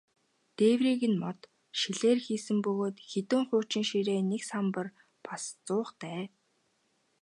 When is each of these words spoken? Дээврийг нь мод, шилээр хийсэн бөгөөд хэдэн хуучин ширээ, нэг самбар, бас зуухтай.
Дээврийг 0.57 1.01
нь 1.11 1.19
мод, 1.23 1.39
шилээр 1.79 2.19
хийсэн 2.25 2.57
бөгөөд 2.65 2.95
хэдэн 3.11 3.41
хуучин 3.47 3.85
ширээ, 3.89 4.21
нэг 4.31 4.41
самбар, 4.49 4.87
бас 5.25 5.43
зуухтай. 5.65 6.21